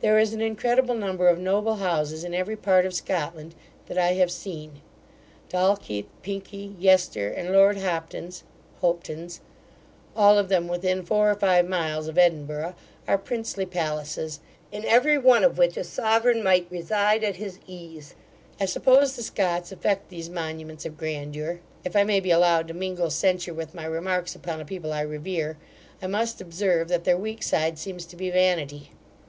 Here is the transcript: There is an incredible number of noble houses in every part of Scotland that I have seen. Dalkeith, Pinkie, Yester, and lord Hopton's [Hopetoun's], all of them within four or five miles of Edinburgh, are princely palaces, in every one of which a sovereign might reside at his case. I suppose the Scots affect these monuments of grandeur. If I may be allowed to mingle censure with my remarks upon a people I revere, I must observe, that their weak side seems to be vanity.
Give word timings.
There 0.00 0.18
is 0.18 0.34
an 0.34 0.40
incredible 0.40 0.96
number 0.96 1.28
of 1.28 1.38
noble 1.38 1.76
houses 1.76 2.24
in 2.24 2.34
every 2.34 2.56
part 2.56 2.84
of 2.84 2.92
Scotland 2.92 3.54
that 3.86 3.96
I 3.96 4.14
have 4.14 4.32
seen. 4.32 4.80
Dalkeith, 5.48 6.06
Pinkie, 6.22 6.74
Yester, 6.76 7.28
and 7.28 7.52
lord 7.52 7.78
Hopton's 7.78 8.42
[Hopetoun's], 8.82 9.40
all 10.16 10.38
of 10.38 10.48
them 10.48 10.66
within 10.66 11.04
four 11.04 11.30
or 11.30 11.36
five 11.36 11.68
miles 11.68 12.08
of 12.08 12.18
Edinburgh, 12.18 12.74
are 13.06 13.16
princely 13.16 13.64
palaces, 13.64 14.40
in 14.72 14.84
every 14.86 15.16
one 15.16 15.44
of 15.44 15.56
which 15.56 15.76
a 15.76 15.84
sovereign 15.84 16.42
might 16.42 16.66
reside 16.68 17.22
at 17.22 17.36
his 17.36 17.58
case. 17.58 18.16
I 18.58 18.64
suppose 18.64 19.14
the 19.14 19.22
Scots 19.22 19.70
affect 19.70 20.08
these 20.08 20.28
monuments 20.28 20.84
of 20.84 20.96
grandeur. 20.98 21.60
If 21.84 21.94
I 21.94 22.02
may 22.02 22.18
be 22.18 22.32
allowed 22.32 22.66
to 22.66 22.74
mingle 22.74 23.08
censure 23.08 23.54
with 23.54 23.72
my 23.72 23.84
remarks 23.84 24.34
upon 24.34 24.60
a 24.60 24.64
people 24.64 24.92
I 24.92 25.02
revere, 25.02 25.58
I 26.02 26.08
must 26.08 26.40
observe, 26.40 26.88
that 26.88 27.04
their 27.04 27.16
weak 27.16 27.44
side 27.44 27.78
seems 27.78 28.04
to 28.06 28.16
be 28.16 28.30
vanity. 28.32 28.90